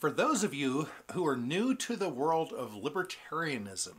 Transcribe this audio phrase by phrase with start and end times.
[0.00, 3.96] For those of you who are new to the world of libertarianism,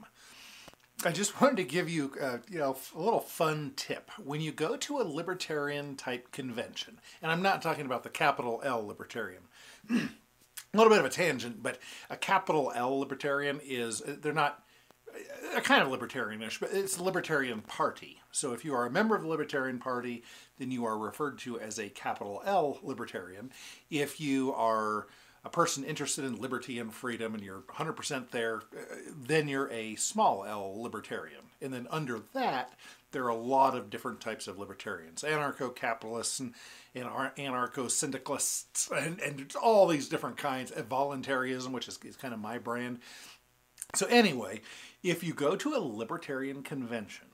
[1.05, 4.09] I just wanted to give you, uh, you know, a little fun tip.
[4.17, 8.61] When you go to a libertarian type convention, and I'm not talking about the capital
[8.63, 9.43] L libertarian,
[9.91, 10.09] a
[10.73, 11.77] little bit of a tangent, but
[12.09, 14.63] a capital L libertarian is, they're not,
[15.55, 18.21] a kind of libertarianish, but it's the Libertarian Party.
[18.31, 20.23] So if you are a member of the Libertarian Party,
[20.57, 23.51] then you are referred to as a capital L libertarian.
[23.89, 25.07] If you are
[25.43, 29.95] a person interested in liberty and freedom and you're 100% there, uh, then you're a
[29.95, 31.41] small L libertarian.
[31.61, 32.73] And then under that,
[33.11, 36.53] there are a lot of different types of libertarians anarcho-capitalists and,
[36.95, 42.39] and anarcho-syndicalists and, and all these different kinds of voluntarism which is, is kind of
[42.39, 42.99] my brand.
[43.95, 44.61] So anyway
[45.03, 47.27] if you go to a libertarian convention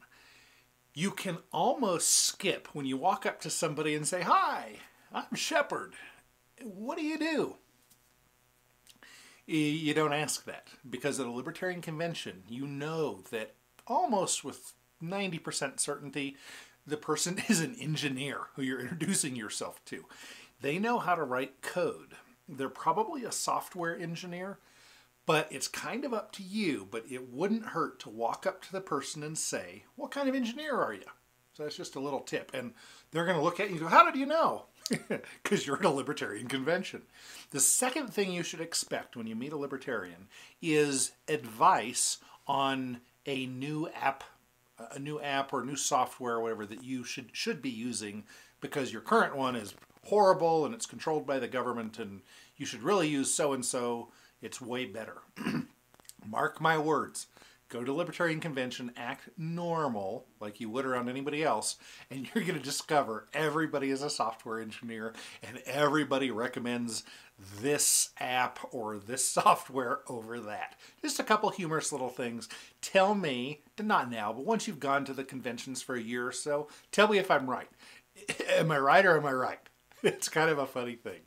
[0.93, 4.77] you can almost skip when you walk up to somebody and say hi
[5.13, 5.93] i'm shepard
[6.63, 7.55] what do you do
[9.47, 13.53] you don't ask that because at a libertarian convention, you know that
[13.87, 16.35] almost with 90% certainty,
[16.85, 20.05] the person is an engineer who you're introducing yourself to.
[20.61, 22.15] They know how to write code.
[22.49, 24.59] They're probably a software engineer,
[25.25, 26.87] but it's kind of up to you.
[26.89, 30.35] But it wouldn't hurt to walk up to the person and say, What kind of
[30.35, 31.03] engineer are you?
[31.57, 32.51] So that's just a little tip.
[32.53, 32.75] And
[33.09, 34.65] they're going to look at you and go, How did you know?
[35.43, 37.01] because you're at a libertarian convention.
[37.49, 40.27] The second thing you should expect when you meet a libertarian
[40.61, 44.23] is advice on a new app,
[44.91, 48.25] a new app or new software or whatever that you should should be using
[48.61, 49.73] because your current one is
[50.05, 52.21] horrible and it's controlled by the government and
[52.55, 54.09] you should really use so and so.
[54.43, 55.17] It's way better.
[56.25, 57.25] Mark my words
[57.69, 61.77] go to Libertarian Convention, act normal like you would around anybody else,
[62.09, 67.03] and you're going to discover everybody is a software engineer and everybody recommends
[67.59, 70.75] this app or this software over that.
[71.01, 72.49] Just a couple humorous little things.
[72.81, 76.31] Tell me, not now, but once you've gone to the conventions for a year or
[76.31, 77.69] so, tell me if I'm right.
[78.49, 79.59] Am I right or am I right?
[80.03, 81.21] It's kind of a funny thing.